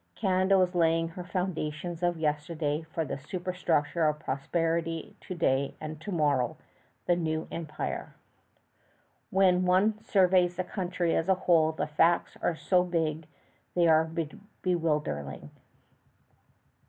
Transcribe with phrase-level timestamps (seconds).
[0.15, 6.01] Canada was laying her foundations of yesterday for the superstructure of prosperity to day and
[6.01, 6.57] to morrow
[7.05, 8.15] the New Empire.
[9.29, 13.27] When one surveys the country as a whole, the facts are so big
[13.75, 14.09] they are
[14.63, 15.51] bewildering.